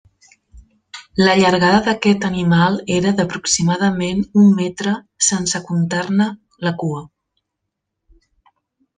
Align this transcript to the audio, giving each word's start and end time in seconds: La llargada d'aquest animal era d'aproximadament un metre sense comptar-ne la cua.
La 1.19 1.33
llargada 1.39 1.81
d'aquest 1.87 2.23
animal 2.29 2.79
era 2.95 3.11
d'aproximadament 3.19 4.23
un 4.43 4.49
metre 4.61 4.93
sense 5.27 5.61
comptar-ne 5.67 6.27
la 6.69 6.73
cua. 6.85 7.03